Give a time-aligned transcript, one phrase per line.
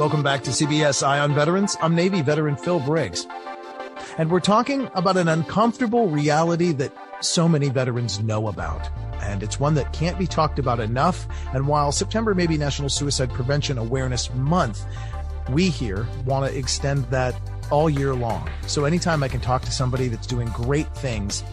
[0.00, 1.76] Welcome back to CBS Eye on Veterans.
[1.82, 3.26] I'm Navy veteran Phil Briggs.
[4.16, 8.88] And we're talking about an uncomfortable reality that so many veterans know about.
[9.20, 11.26] And it's one that can't be talked about enough.
[11.52, 14.86] And while September may be National Suicide Prevention Awareness Month,
[15.50, 17.38] we here want to extend that
[17.70, 18.48] all year long.
[18.66, 21.44] So anytime I can talk to somebody that's doing great things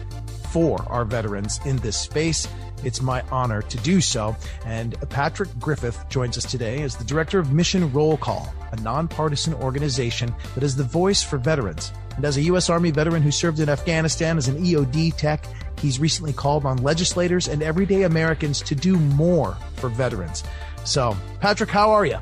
[0.50, 2.48] for our veterans in this space,
[2.84, 4.36] it's my honor to do so.
[4.64, 9.54] And Patrick Griffith joins us today as the director of Mission Roll Call, a nonpartisan
[9.54, 11.92] organization that is the voice for veterans.
[12.16, 12.68] And as a U.S.
[12.68, 15.46] Army veteran who served in Afghanistan as an EOD tech,
[15.78, 20.44] he's recently called on legislators and everyday Americans to do more for veterans.
[20.84, 22.18] So, Patrick, how are you?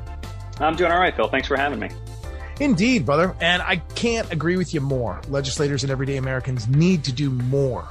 [0.59, 1.27] I'm doing all right, Phil.
[1.27, 1.89] Thanks for having me.
[2.59, 3.35] Indeed, brother.
[3.39, 5.21] And I can't agree with you more.
[5.29, 7.87] Legislators and everyday Americans need to do more.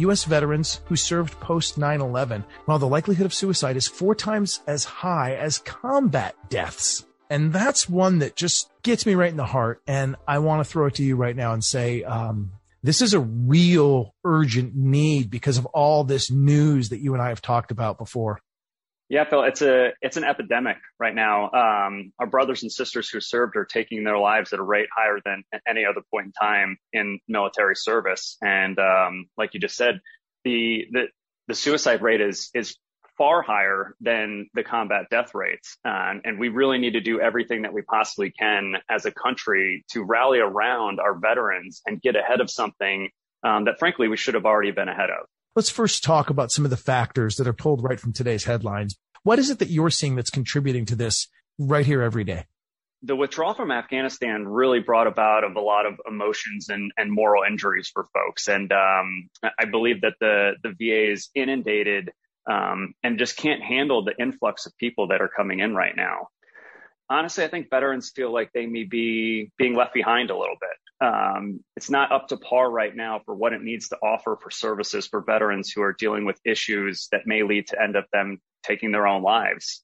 [0.00, 0.24] U.S.
[0.24, 4.84] veterans who served post 9 11, while the likelihood of suicide is four times as
[4.84, 7.06] high as combat deaths.
[7.30, 9.80] And that's one that just gets me right in the heart.
[9.86, 12.52] And I want to throw it to you right now and say, um,
[12.82, 17.28] this is a real urgent need because of all this news that you and I
[17.28, 18.40] have talked about before.
[19.10, 21.50] Yeah, Phil, it's a it's an epidemic right now.
[21.50, 25.18] Um, our brothers and sisters who served are taking their lives at a rate higher
[25.24, 28.36] than at any other point in time in military service.
[28.40, 29.98] And um, like you just said,
[30.44, 31.08] the the
[31.48, 32.76] the suicide rate is is
[33.18, 35.76] far higher than the combat death rates.
[35.84, 39.84] Um, and we really need to do everything that we possibly can as a country
[39.90, 43.10] to rally around our veterans and get ahead of something
[43.42, 45.26] um, that, frankly, we should have already been ahead of.
[45.60, 48.96] Let's first talk about some of the factors that are pulled right from today's headlines.
[49.24, 51.28] What is it that you're seeing that's contributing to this
[51.58, 52.46] right here every day?
[53.02, 57.90] The withdrawal from Afghanistan really brought about a lot of emotions and, and moral injuries
[57.92, 58.48] for folks.
[58.48, 62.10] And um, I believe that the, the VA is inundated
[62.50, 66.28] um, and just can't handle the influx of people that are coming in right now.
[67.10, 70.70] Honestly, I think veterans feel like they may be being left behind a little bit.
[71.00, 74.50] Um, it's not up to par right now for what it needs to offer for
[74.50, 78.38] services for veterans who are dealing with issues that may lead to end up them
[78.62, 79.82] taking their own lives.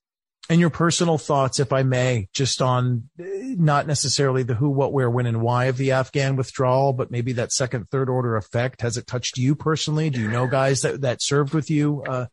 [0.48, 5.10] And your personal thoughts, if I may, just on not necessarily the who, what, where,
[5.10, 8.82] when, and why of the Afghan withdrawal, but maybe that second, third order effect.
[8.82, 10.08] Has it touched you personally?
[10.08, 12.04] Do you know guys that, that served with you?
[12.06, 12.26] Uh,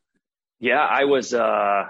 [0.59, 1.85] yeah, I was, uh,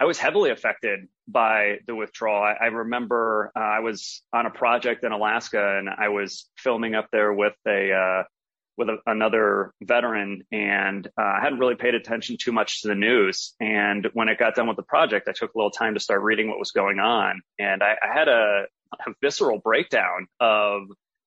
[0.00, 2.42] I was heavily affected by the withdrawal.
[2.42, 6.94] I, I remember uh, I was on a project in Alaska and I was filming
[6.94, 8.22] up there with a, uh,
[8.76, 12.94] with a, another veteran and uh, I hadn't really paid attention too much to the
[12.94, 13.54] news.
[13.60, 16.22] And when it got done with the project, I took a little time to start
[16.22, 17.40] reading what was going on.
[17.58, 20.82] And I, I had a, a, visceral breakdown of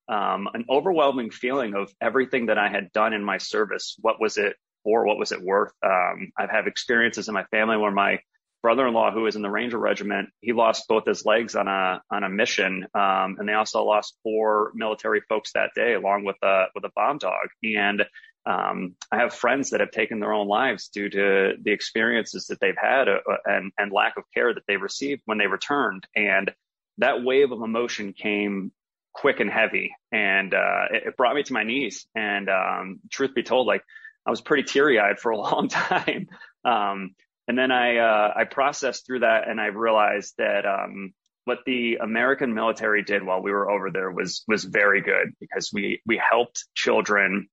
[0.08, 3.96] um, an overwhelming feeling of everything that I had done in my service.
[4.02, 5.06] What was it for?
[5.06, 5.74] What was it worth?
[5.84, 8.20] Um, I've had experiences in my family where my
[8.66, 12.24] brother-in-law, who was in the Ranger Regiment, he lost both his legs on a on
[12.24, 16.66] a mission, um, and they also lost four military folks that day, along with a
[16.74, 17.48] with a bomb dog.
[17.64, 18.04] And
[18.48, 22.60] um, I have friends that have taken their own lives due to the experiences that
[22.60, 26.08] they've had uh, and and lack of care that they received when they returned.
[26.16, 26.52] And
[26.98, 28.72] that wave of emotion came
[29.14, 32.08] quick and heavy, and uh, it, it, brought me to my knees.
[32.16, 33.84] And um, truth be told, like
[34.26, 36.30] I was pretty teary eyed for a long time.
[36.64, 37.14] Um,
[37.48, 41.14] and then I, uh, I processed through that and I realized that, um,
[41.46, 45.70] what the American military did while we were over there was was very good because
[45.72, 47.48] we we helped children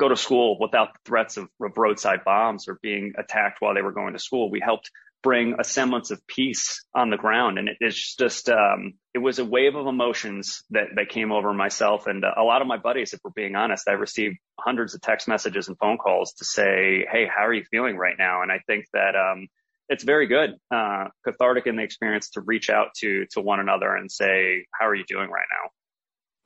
[0.00, 3.82] go to school without the threats of, of roadside bombs or being attacked while they
[3.82, 4.50] were going to school.
[4.50, 4.90] We helped
[5.22, 7.58] bring a semblance of peace on the ground.
[7.58, 11.52] And it, it's just, um, it was a wave of emotions that, that came over
[11.52, 12.06] myself.
[12.06, 15.02] And uh, a lot of my buddies, if we're being honest, I received hundreds of
[15.02, 18.42] text messages and phone calls to say, Hey, how are you feeling right now?
[18.42, 19.46] And I think that, um,
[19.90, 23.94] it's very good, uh, cathartic in the experience to reach out to, to one another
[23.96, 25.70] and say, how are you doing right now?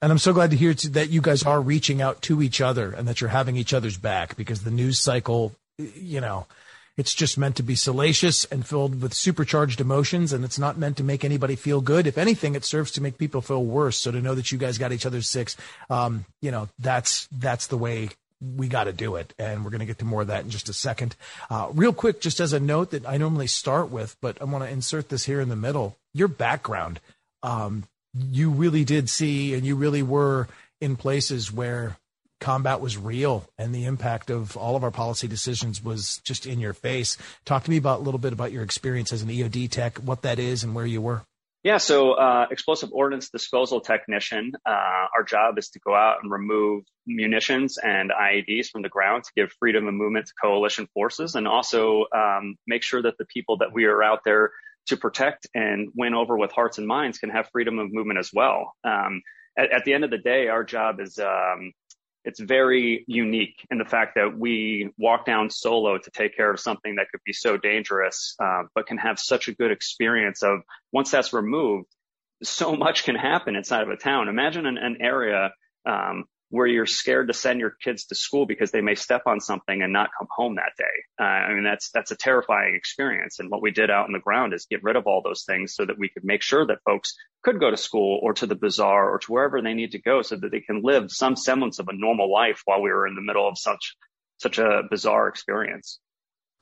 [0.05, 2.93] And I'm so glad to hear that you guys are reaching out to each other
[2.93, 6.47] and that you're having each other's back because the news cycle, you know,
[6.99, 10.99] it's just meant to be salacious and filled with supercharged emotions, and it's not meant
[10.99, 12.07] to make anybody feel good.
[12.07, 13.97] If anything, it serves to make people feel worse.
[13.97, 15.57] So to know that you guys got each other's six,
[15.89, 18.11] um, you know, that's that's the way
[18.43, 19.33] we got to do it.
[19.39, 21.17] And we're going to get to more of that in just a second.
[21.49, 24.65] Uh, real quick, just as a note that I normally start with, but I want
[24.65, 25.97] to insert this here in the middle.
[26.13, 27.01] Your background,
[27.43, 30.49] um, you really did see, and you really were
[30.81, 31.97] in places where
[32.41, 36.61] combat was real and the impact of all of our policy decisions was just in
[36.61, 37.17] your face.
[37.45, 40.23] Talk to me about a little bit about your experience as an EOD tech, what
[40.23, 41.23] that is, and where you were.
[41.63, 44.53] Yeah, so uh, explosive ordnance disposal technician.
[44.67, 49.25] Uh, our job is to go out and remove munitions and IEDs from the ground
[49.25, 53.25] to give freedom of movement to coalition forces, and also um, make sure that the
[53.25, 54.51] people that we are out there
[54.87, 58.31] to protect and win over with hearts and minds can have freedom of movement as
[58.33, 58.75] well.
[58.85, 59.23] Um,
[59.59, 61.73] at, at, the end of the day, our job is um,
[62.25, 66.59] it's very unique in the fact that we walk down solo to take care of
[66.59, 70.61] something that could be so dangerous, uh, but can have such a good experience of
[70.93, 71.89] once that's removed,
[72.43, 74.29] so much can happen inside of a town.
[74.29, 75.53] Imagine an, an area
[75.87, 76.25] um,
[76.55, 79.83] where you're scared to send your kids to school because they may step on something
[79.83, 80.85] and not come home that day.
[81.21, 83.41] Uh, I mean, that's, that's a terrifying experience.
[83.41, 85.75] And what we did out on the ground is get rid of all those things
[85.75, 88.55] so that we could make sure that folks could go to school or to the
[88.55, 91.81] bazaar or to wherever they need to go so that they can live some semblance
[91.81, 93.97] of a normal life while we were in the middle of such,
[94.39, 95.99] such a bizarre experience.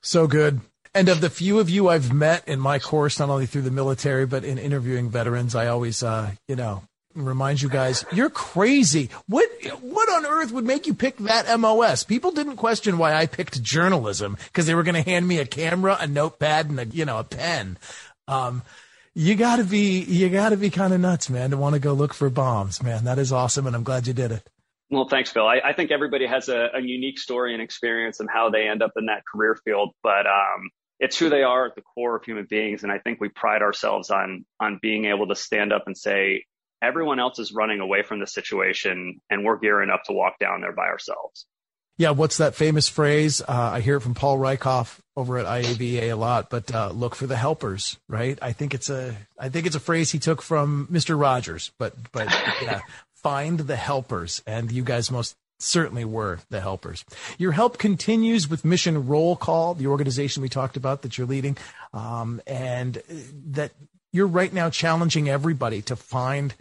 [0.01, 0.61] So good.
[0.95, 3.71] And of the few of you I've met in my course, not only through the
[3.71, 6.83] military, but in interviewing veterans, I always, uh, you know,
[7.15, 9.09] remind you guys, you're crazy.
[9.27, 9.49] What
[9.81, 12.03] what on earth would make you pick that MOS?
[12.03, 15.45] People didn't question why I picked journalism because they were going to hand me a
[15.45, 17.77] camera, a notepad, and a you know a pen.
[18.27, 18.63] Um,
[19.13, 21.79] you got to be you got to be kind of nuts, man, to want to
[21.79, 23.05] go look for bombs, man.
[23.05, 24.49] That is awesome, and I'm glad you did it.
[24.89, 25.45] Well, thanks, Phil.
[25.45, 28.83] I, I think everybody has a, a, unique story and experience and how they end
[28.83, 30.69] up in that career field, but um,
[30.99, 33.61] it's who they are at the core of human beings, and I think we pride
[33.61, 36.45] ourselves on on being able to stand up and say,
[36.83, 40.61] everyone else is running away from the situation and we're gearing up to walk down
[40.61, 41.47] there by ourselves.
[41.97, 43.41] Yeah, what's that famous phrase?
[43.41, 47.13] Uh, I hear it from Paul Rieckhoff over at IAVA a lot, but uh, look
[47.13, 48.37] for the helpers, right?
[48.41, 51.19] I think it's a I think it's a phrase he took from Mr.
[51.19, 52.27] Rogers, but but
[52.63, 52.81] yeah,
[53.13, 57.05] find the helpers, and you guys most certainly were the helpers.
[57.37, 61.57] Your help continues with Mission Roll Call, the organization we talked about that you're leading,
[61.93, 63.03] um, and
[63.51, 63.71] that
[64.11, 66.55] you're right now challenging everybody to find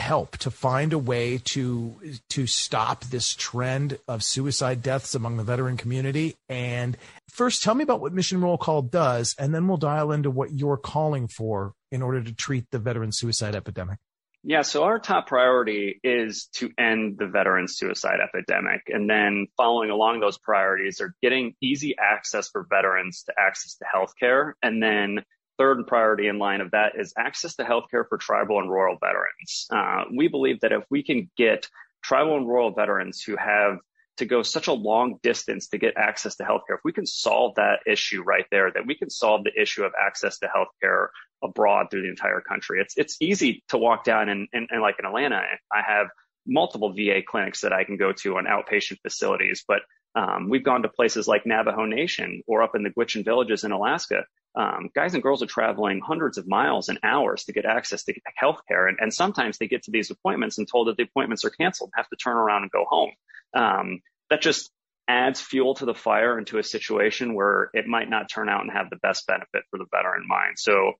[0.00, 1.94] help to find a way to
[2.28, 6.96] to stop this trend of suicide deaths among the veteran community and
[7.28, 10.52] first tell me about what mission roll call does and then we'll dial into what
[10.52, 13.98] you're calling for in order to treat the veteran suicide epidemic
[14.42, 18.84] yeah, so our top priority is to end the veteran suicide epidemic.
[18.88, 23.84] And then following along those priorities are getting easy access for veterans to access to
[23.84, 25.24] healthcare and then
[25.60, 29.66] third priority in line of that is access to healthcare for tribal and rural veterans.
[29.70, 31.68] Uh, we believe that if we can get
[32.02, 33.76] tribal and rural veterans who have
[34.16, 37.56] to go such a long distance to get access to healthcare, if we can solve
[37.56, 41.08] that issue right there, that we can solve the issue of access to healthcare
[41.44, 42.80] abroad through the entire country.
[42.80, 46.06] It's it's easy to walk down and, and, and like in Atlanta, I have
[46.46, 49.82] multiple VA clinics that I can go to on outpatient facilities, but
[50.14, 53.72] um, we've gone to places like Navajo Nation or up in the Gwich'in villages in
[53.72, 54.24] Alaska
[54.54, 58.14] um, guys and girls are traveling hundreds of miles and hours to get access to
[58.34, 58.88] health care.
[58.88, 61.90] And, and, sometimes they get to these appointments and told that the appointments are canceled,
[61.94, 63.10] have to turn around and go home.
[63.54, 64.70] Um, that just
[65.06, 68.72] adds fuel to the fire into a situation where it might not turn out and
[68.72, 70.58] have the best benefit for the veteran in mind.
[70.58, 70.94] So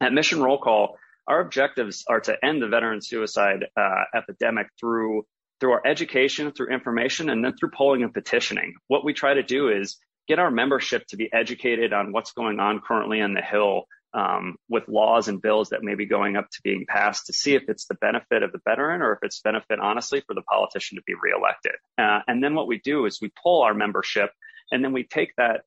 [0.00, 0.96] at Mission Roll Call,
[1.26, 5.26] our objectives are to end the veteran suicide uh, epidemic through
[5.60, 8.74] through our education, through information, and then through polling and petitioning.
[8.88, 12.60] What we try to do is get our membership to be educated on what's going
[12.60, 16.48] on currently in the Hill um, with laws and bills that may be going up
[16.50, 19.40] to being passed to see if it's the benefit of the veteran or if it's
[19.40, 21.74] benefit, honestly, for the politician to be reelected.
[21.98, 24.30] Uh, and then what we do is we pull our membership
[24.72, 25.62] and then we take that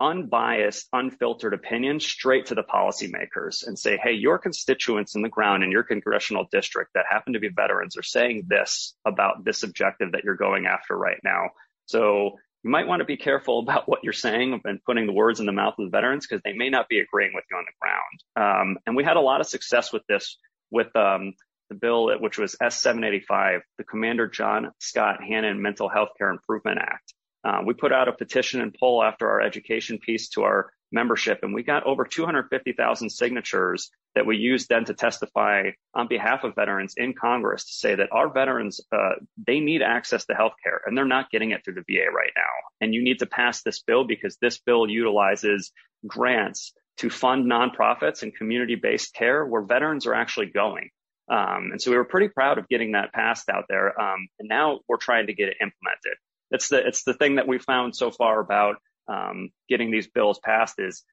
[0.00, 5.62] unbiased, unfiltered opinion straight to the policymakers and say, hey, your constituents in the ground
[5.62, 10.12] in your congressional district that happen to be veterans are saying this about this objective
[10.12, 11.50] that you're going after right now.
[11.86, 15.40] So you might want to be careful about what you're saying and putting the words
[15.40, 17.64] in the mouth of the veterans because they may not be agreeing with you on
[17.66, 18.70] the ground.
[18.70, 20.38] Um, and we had a lot of success with this
[20.70, 21.34] with um,
[21.68, 27.14] the bill, which was S785, the Commander John Scott Hannon Mental Health Care Improvement Act.
[27.44, 31.40] Uh, we put out a petition and poll after our education piece to our membership,
[31.42, 36.54] and we got over 250,000 signatures that we used then to testify on behalf of
[36.54, 39.12] veterans in Congress to say that our veterans, uh,
[39.46, 42.32] they need access to health care, and they're not getting it through the VA right
[42.36, 42.42] now.
[42.80, 45.72] And you need to pass this bill because this bill utilizes
[46.06, 50.90] grants to fund nonprofits and community-based care where veterans are actually going.
[51.30, 53.98] Um, and so we were pretty proud of getting that passed out there.
[53.98, 56.18] Um, and now we're trying to get it implemented
[56.50, 58.76] it's the it's the thing that we found so far about
[59.08, 61.04] um, getting these bills passed is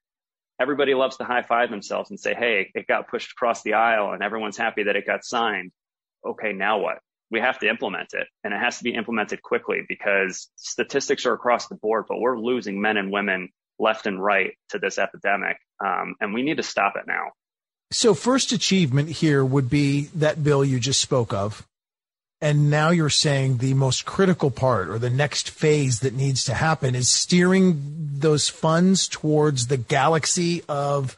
[0.59, 4.13] everybody loves to high five themselves and say, "Hey, it got pushed across the aisle,
[4.13, 5.71] and everyone's happy that it got signed."
[6.25, 6.99] Okay, now what?
[7.29, 11.33] We have to implement it, and it has to be implemented quickly because statistics are
[11.33, 15.57] across the board, but we're losing men and women left and right to this epidemic,
[15.85, 17.31] um, and we need to stop it now.
[17.91, 21.65] So, first achievement here would be that bill you just spoke of,
[22.41, 26.53] and now you're saying the most critical part or the next phase that needs to
[26.53, 27.81] happen is steering
[28.19, 31.17] those funds towards the galaxy of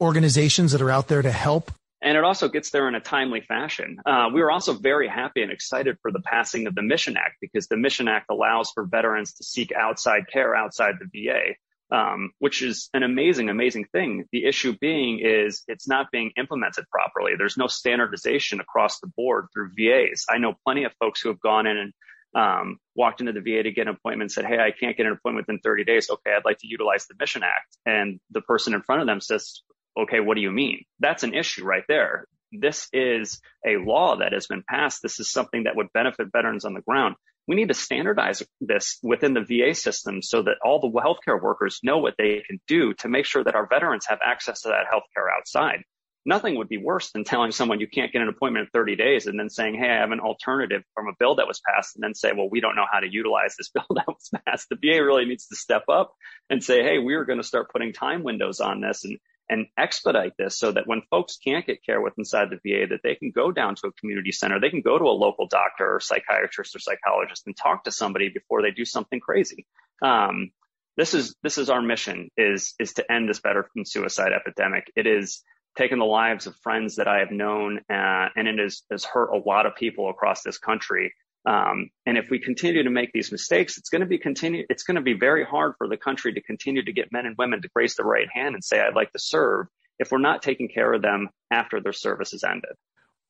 [0.00, 1.70] organizations that are out there to help.
[2.02, 3.98] And it also gets there in a timely fashion.
[4.04, 7.36] Uh, we were also very happy and excited for the passing of the Mission Act
[7.40, 11.54] because the Mission Act allows for veterans to seek outside care outside the VA
[11.92, 14.24] um, which is an amazing, amazing thing.
[14.32, 17.32] The issue being is it's not being implemented properly.
[17.36, 20.24] There's no standardization across the board through VAs.
[20.28, 21.92] I know plenty of folks who have gone in and
[22.34, 25.04] um, walked into the VA to get an appointment and said, Hey, I can't get
[25.04, 26.08] an appointment within 30 days.
[26.10, 27.76] Okay, I'd like to utilize the Mission Act.
[27.84, 29.60] And the person in front of them says,
[30.00, 30.84] Okay, what do you mean?
[30.98, 32.26] That's an issue right there.
[32.52, 35.02] This is a law that has been passed.
[35.02, 37.16] This is something that would benefit veterans on the ground
[37.48, 41.80] we need to standardize this within the VA system so that all the healthcare workers
[41.82, 44.86] know what they can do to make sure that our veterans have access to that
[44.92, 45.82] healthcare outside.
[46.24, 49.26] Nothing would be worse than telling someone you can't get an appointment in 30 days
[49.26, 52.04] and then saying, Hey, I have an alternative from a bill that was passed and
[52.04, 54.68] then say, well, we don't know how to utilize this bill that was passed.
[54.68, 56.14] The VA really needs to step up
[56.48, 59.18] and say, Hey, we are going to start putting time windows on this and
[59.52, 63.00] and expedite this so that when folks can't get care with inside the VA, that
[63.04, 65.96] they can go down to a community center, they can go to a local doctor
[65.96, 69.66] or psychiatrist or psychologist and talk to somebody before they do something crazy.
[70.00, 70.52] Um,
[70.96, 74.90] this is this is our mission is is to end this better from suicide epidemic.
[74.96, 75.42] It is
[75.76, 79.30] taken the lives of friends that I have known, uh, and it has, has hurt
[79.30, 81.14] a lot of people across this country.
[81.44, 84.64] Um, and if we continue to make these mistakes, it's going to be continue.
[84.68, 87.36] It's going to be very hard for the country to continue to get men and
[87.36, 89.66] women to raise the right hand and say, "I'd like to serve."
[89.98, 92.72] If we're not taking care of them after their service is ended.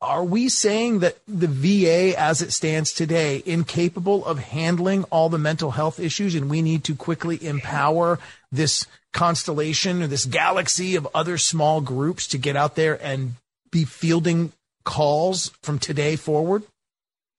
[0.00, 5.38] Are we saying that the VA, as it stands today, incapable of handling all the
[5.38, 8.18] mental health issues, and we need to quickly empower
[8.50, 13.34] this constellation or this galaxy of other small groups to get out there and
[13.70, 14.52] be fielding
[14.84, 16.64] calls from today forward?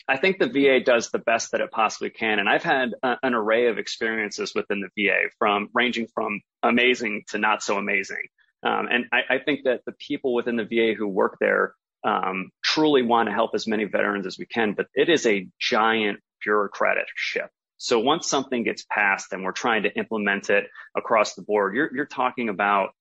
[0.08, 2.40] I think the VA does the best that it possibly can.
[2.40, 7.24] And I've had a, an array of experiences within the VA from ranging from amazing
[7.30, 8.24] to not so amazing.
[8.64, 11.74] Um, and I, I, think that the people within the VA who work there
[12.06, 15.48] um, truly want to help as many veterans as we can, but it is a
[15.60, 17.50] giant bureaucratic ship.
[17.78, 21.94] So once something gets passed and we're trying to implement it across the board, you're,
[21.94, 22.92] you're talking about,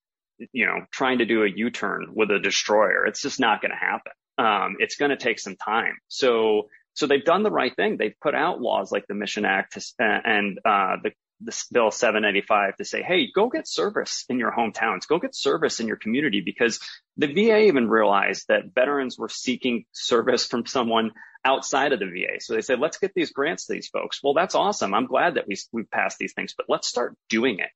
[0.53, 3.07] you know, trying to do a U-turn with a destroyer.
[3.07, 4.13] It's just not going to happen.
[4.39, 5.99] Um, it's going to take some time.
[6.09, 7.97] So so they've done the right thing.
[7.97, 12.77] They've put out laws like the Mission Act uh, and uh, the, the Bill 785
[12.77, 16.43] to say, hey, go get service in your hometowns, go get service in your community,
[16.45, 16.81] because
[17.17, 21.13] the VA even realized that veterans were seeking service from someone
[21.45, 22.41] outside of the VA.
[22.41, 24.21] So they said, let's get these grants to these folks.
[24.23, 24.95] Well, that's awesome.
[24.95, 27.71] I'm glad that we we passed these things, but let's start doing it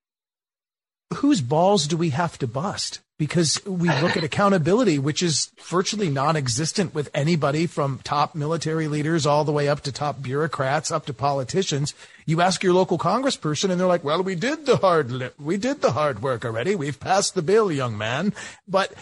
[1.14, 3.00] whose balls do we have to bust?
[3.18, 9.24] Because we look at accountability, which is virtually non-existent with anybody from top military leaders
[9.24, 11.94] all the way up to top bureaucrats, up to politicians.
[12.26, 15.56] You ask your local congressperson and they're like, well, we did the hard, li- we
[15.56, 16.74] did the hard work already.
[16.74, 18.34] We've passed the bill, young man.
[18.68, 18.92] But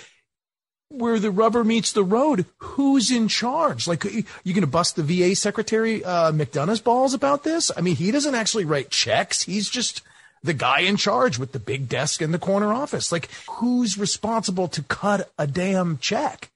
[0.90, 3.88] where the rubber meets the road, who's in charge?
[3.88, 7.72] Like, you going to bust the VA secretary, uh, McDonough's balls about this?
[7.76, 9.42] I mean, he doesn't actually write checks.
[9.42, 10.02] He's just,
[10.44, 13.10] the guy in charge with the big desk in the corner office.
[13.10, 16.50] Like, who's responsible to cut a damn check?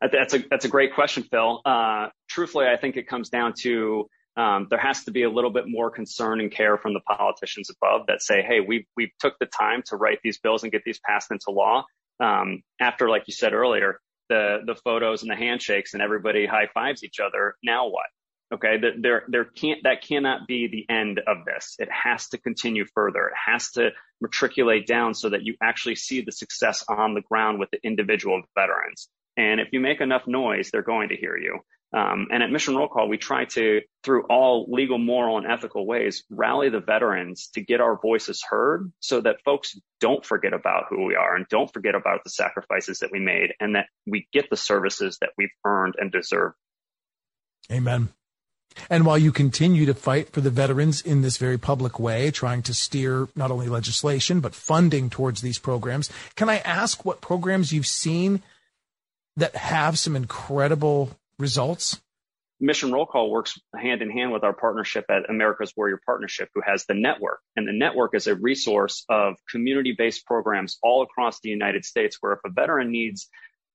[0.00, 1.60] That's a that's a great question, Phil.
[1.64, 5.50] Uh, truthfully, I think it comes down to um, there has to be a little
[5.50, 9.38] bit more concern and care from the politicians above that say, hey, we we took
[9.38, 11.84] the time to write these bills and get these passed into law.
[12.18, 16.68] Um, after, like you said earlier, the the photos and the handshakes and everybody high
[16.72, 17.54] fives each other.
[17.62, 18.06] Now what?
[18.52, 21.76] Okay, there there can't that cannot be the end of this.
[21.78, 23.28] It has to continue further.
[23.28, 23.90] It has to
[24.20, 28.42] matriculate down so that you actually see the success on the ground with the individual
[28.54, 29.08] veterans.
[29.38, 31.60] And if you make enough noise, they're going to hear you.
[31.94, 35.86] Um, and at Mission Roll Call, we try to, through all legal, moral, and ethical
[35.86, 40.84] ways, rally the veterans to get our voices heard so that folks don't forget about
[40.88, 44.26] who we are and don't forget about the sacrifices that we made and that we
[44.32, 46.52] get the services that we've earned and deserve.
[47.70, 48.08] Amen.
[48.90, 52.62] And while you continue to fight for the veterans in this very public way, trying
[52.62, 57.72] to steer not only legislation, but funding towards these programs, can I ask what programs
[57.72, 58.42] you've seen
[59.36, 62.00] that have some incredible results?
[62.60, 66.62] Mission Roll Call works hand in hand with our partnership at America's Warrior Partnership, who
[66.64, 67.40] has the network.
[67.56, 72.18] And the network is a resource of community based programs all across the United States
[72.20, 73.28] where if a veteran needs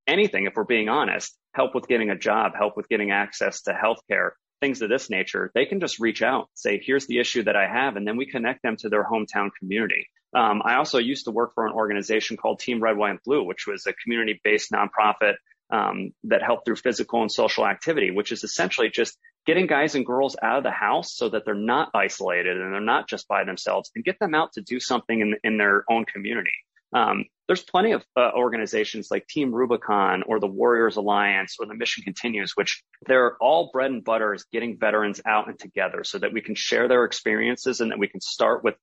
[0.08, 3.74] anything, if we're being honest, help with getting a job, help with getting access to
[3.74, 7.56] healthcare, things of this nature, they can just reach out, say, here's the issue that
[7.56, 10.08] I have, and then we connect them to their hometown community.
[10.36, 13.44] Um, I also used to work for an organization called Team Red, White, and Blue,
[13.44, 15.36] which was a community based nonprofit
[15.70, 20.06] um, that helped through physical and social activity, which is essentially just getting guys and
[20.06, 23.46] girls out of the house so that they're not isolated and they're not just by
[23.46, 26.52] themselves and get them out to do something in, in their own community.
[26.94, 31.76] Um, there's plenty of uh, organizations like Team Rubicon or the Warriors Alliance or the
[31.76, 36.20] Mission Continues, which they're all bread and butter is getting veterans out and together so
[36.20, 38.76] that we can share their experiences and that we can start with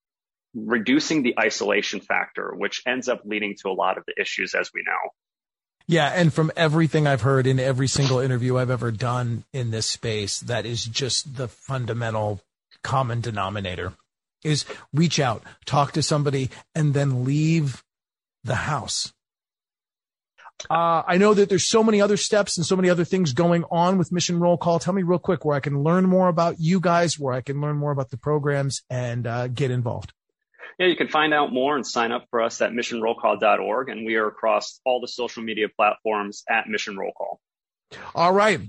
[0.55, 4.71] reducing the isolation factor, which ends up leading to a lot of the issues as
[4.75, 5.11] we know.
[5.87, 9.87] Yeah, and from everything I've heard in every single interview I've ever done in this
[9.87, 12.41] space, that is just the fundamental
[12.83, 13.93] common denominator
[14.43, 17.84] is reach out, talk to somebody, and then leave
[18.45, 19.13] the house.
[20.71, 23.65] Uh, I know that there's so many other steps and so many other things going
[23.71, 24.79] on with Mission Roll Call.
[24.79, 27.61] Tell me real quick where I can learn more about you guys, where I can
[27.61, 30.13] learn more about the programs and uh, get involved
[30.79, 33.89] yeah, you can find out more and sign up for us at missionrollcall.org.
[33.89, 37.41] And we are across all the social media platforms at Mission Roll Call.
[38.15, 38.61] All right.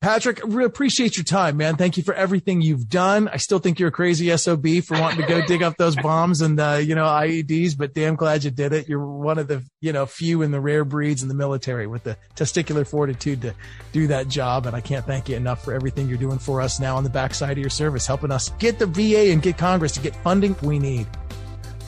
[0.00, 1.76] Patrick, really appreciate your time, man.
[1.76, 3.28] Thank you for everything you've done.
[3.28, 6.40] I still think you're a crazy SOB for wanting to go dig up those bombs
[6.40, 8.88] and, uh, you know, IEDs, but damn glad you did it.
[8.88, 12.04] You're one of the, you know, few in the rare breeds in the military with
[12.04, 13.54] the testicular fortitude to
[13.92, 14.66] do that job.
[14.66, 17.10] And I can't thank you enough for everything you're doing for us now on the
[17.10, 20.56] backside of your service, helping us get the VA and get Congress to get funding
[20.62, 21.06] we need.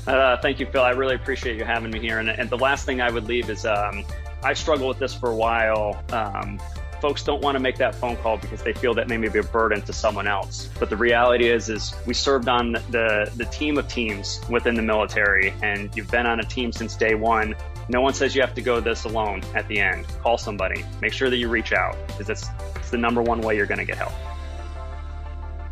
[0.06, 0.82] Uh, thank you, Phil.
[0.82, 2.18] I really appreciate you having me here.
[2.18, 4.04] And, and the last thing I would leave is um,
[4.42, 6.02] I struggled with this for a while.
[6.10, 6.60] Um,
[7.02, 9.42] folks don't want to make that phone call because they feel that may be a
[9.42, 10.70] burden to someone else.
[10.78, 14.82] But the reality is, is we served on the the team of teams within the
[14.82, 17.56] military, and you've been on a team since day one.
[17.88, 20.06] No one says you have to go this alone at the end.
[20.22, 20.84] Call somebody.
[21.00, 23.80] Make sure that you reach out because it's, it's the number one way you're going
[23.80, 24.12] to get help.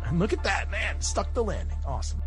[0.05, 0.99] And look at that, man.
[0.99, 1.77] Stuck the landing.
[1.87, 2.21] Awesome.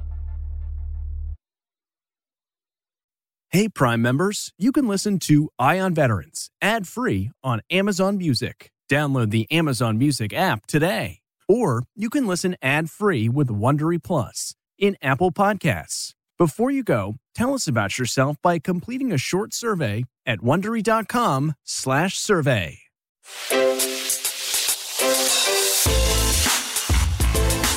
[3.50, 8.72] Hey, Prime members, you can listen to Eye on Veterans ad free on Amazon Music.
[8.90, 11.18] Download the Amazon Music app today.
[11.48, 16.14] Or you can listen ad free with Wondery Plus in Apple Podcasts.
[16.38, 22.78] Before you go, tell us about yourself by completing a short survey at wondery.com/slash survey.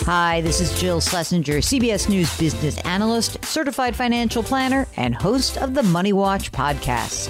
[0.07, 5.73] Hi, this is Jill Schlesinger, CBS News business analyst, certified financial planner, and host of
[5.73, 7.29] the Money Watch podcast.